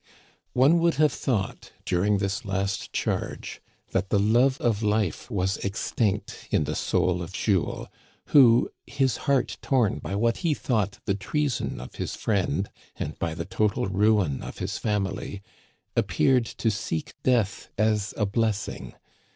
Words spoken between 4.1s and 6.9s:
love of life was extinct in the